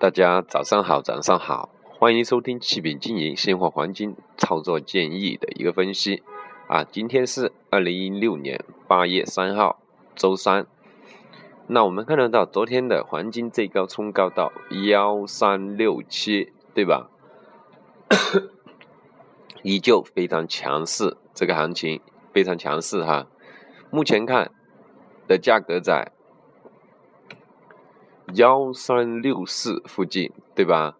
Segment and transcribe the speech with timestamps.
[0.00, 6.22] 大家早上好，早上好，欢迎收听气品经营现货黄金操作建议的一个分析
[6.68, 6.84] 啊。
[6.84, 9.80] 今天是二零一六年八月三号，
[10.14, 10.68] 周三。
[11.66, 14.52] 那我们看得到昨天的黄金最高冲高到
[14.86, 17.10] 幺三六七，对吧？
[19.64, 22.00] 依旧非常强势，这个行情
[22.32, 23.26] 非常强势哈。
[23.90, 24.52] 目前看
[25.26, 26.12] 的价格在。
[28.34, 30.96] 幺三六四附近，对吧？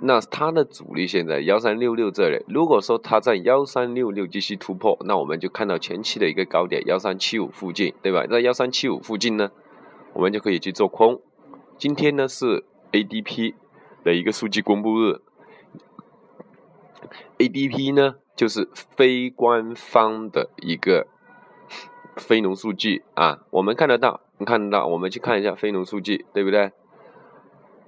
[0.00, 2.44] 那它的阻力现在幺三六六这里。
[2.48, 8.26] 如果说它在幺三六六继续突破，那我们就看到前期的一个高点幺三七五附近，对吧？
[8.26, 9.50] 在幺三七五附近呢，
[10.12, 11.20] 我们就可以去做空。
[11.78, 13.54] 今天呢是 ADP
[14.04, 15.20] 的一个数据公布日
[17.38, 21.06] ，ADP 呢就是非官方的一个
[22.16, 24.20] 非农数据啊，我们看得到。
[24.44, 26.72] 看得到，我们去看一下非农数据，对不对？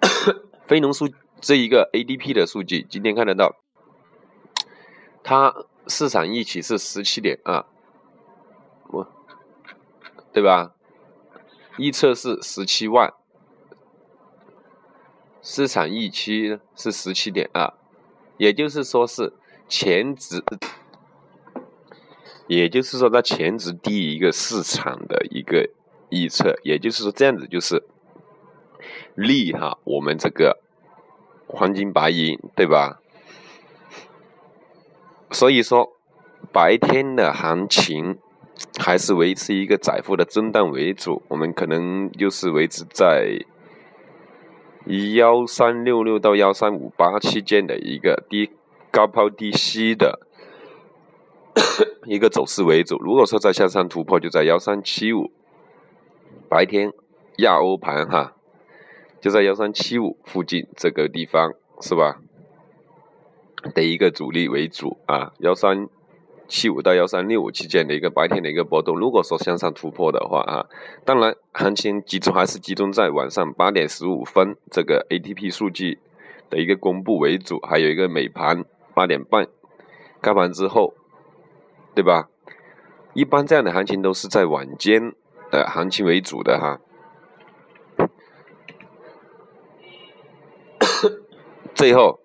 [0.66, 1.08] 非农数
[1.40, 3.56] 这一个 ADP 的数据，今天看得到，
[5.22, 5.54] 它
[5.86, 7.64] 市场预期是十七点二，
[8.88, 9.06] 我，
[10.32, 10.74] 对吧？
[11.76, 13.12] 预测是十七万，
[15.42, 17.74] 市场预期是十七点二，
[18.38, 19.32] 也就是说是
[19.68, 20.42] 前值，
[22.46, 25.70] 也就是说它前值低于一个市场的一个。
[26.14, 27.82] 预测，也就是说这样子就是
[29.14, 30.60] 利哈，我们这个
[31.46, 33.00] 黄金白银，对吧？
[35.30, 35.96] 所以说
[36.52, 38.18] 白天的行情
[38.78, 43.44] 还是维持一个窄幅的震荡为主，我们可能就是维持在
[45.14, 48.50] 幺三六六到幺三五八期间的一个低
[48.90, 50.20] 高抛低吸的
[52.04, 52.98] 一个走势为主。
[52.98, 55.32] 如果说再向上突破，就在幺三七五。
[56.54, 56.92] 白天
[57.38, 58.36] 亚欧盘哈，
[59.20, 62.20] 就在幺三七五附近这个地方是吧？
[63.74, 65.88] 的一个主力为主啊，幺三
[66.46, 68.96] 七五到幺三六五期间的一个白天的一个波动。
[68.96, 70.66] 如果说向上突破的话啊，
[71.04, 75.98] 当然行情集中还是集中在晚上八点十五分这个 ATP 数据
[76.48, 79.48] 的一个公布为主，还有一个美盘八点半
[80.22, 80.94] 开盘之后，
[81.96, 82.28] 对吧？
[83.12, 85.14] 一般这样的行情都是在晚间。
[85.54, 86.80] 的行情为主的哈，
[91.76, 92.18] 最后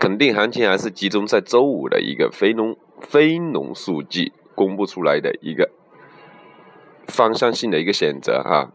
[0.00, 5.70] 肯定行情还是集中在周五的一个非农非农数据公布出来的一个
[7.06, 8.72] 方向性的一个选择哈，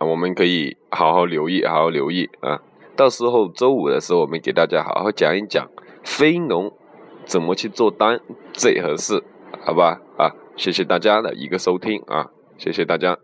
[0.00, 2.62] 我们可以好好留意，好好留意啊，
[2.96, 5.70] 到时候周五的时候，我们给大家好好讲一讲
[6.02, 6.76] 非农。
[7.26, 8.20] 怎么去做单
[8.52, 9.22] 最合适？
[9.64, 13.18] 好吧，啊，谢谢大家的一个收听啊，谢谢大家。